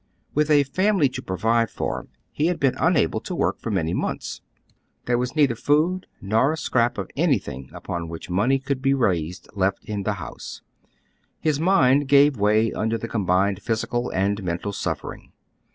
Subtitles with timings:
[0.33, 4.41] With a family to provide for, he had been nnable to work for many months.
[5.05, 9.47] There was neither food, nor a scrap of anything upon which money could be raised,
[9.53, 10.63] left in the house;
[11.39, 15.33] his mind gave way under the combined physical and mental suf fering.